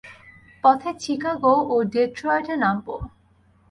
পথে 0.63 0.91
চিকাগো 1.03 1.55
ও 1.73 1.75
ডেট্রয়েটে 1.93 2.55
নামব। 2.63 2.87